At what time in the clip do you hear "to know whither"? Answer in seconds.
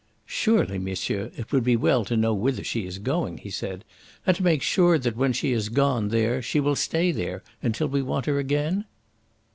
2.03-2.63